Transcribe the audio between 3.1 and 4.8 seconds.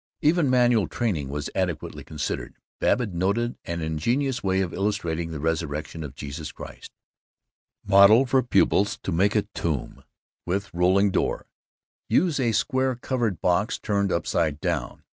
noted an ingenious way of